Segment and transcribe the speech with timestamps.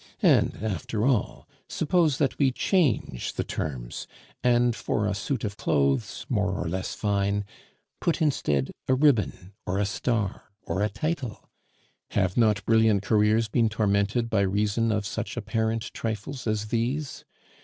[0.23, 4.07] And, after all, suppose that we change the terms
[4.43, 7.45] and for a suit of clothes, more or less fine,
[7.99, 11.47] put instead a ribbon, or a star, or a title;
[12.09, 17.23] have not brilliant careers been tormented by reason of such apparent trifles as these?